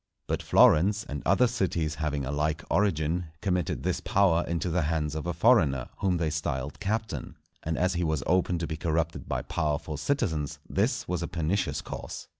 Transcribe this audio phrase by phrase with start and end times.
[0.25, 5.13] But Florence, and other cities having a like origin, committed this power into the hands
[5.13, 9.29] of a foreigner, whom they styled Captain, and as he was open to be corrupted
[9.29, 12.27] by powerful citizens this was a pernicious course.